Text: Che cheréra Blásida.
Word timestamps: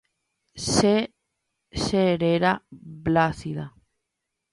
Che 0.71 0.95
cheréra 1.81 2.53
Blásida. 3.03 3.65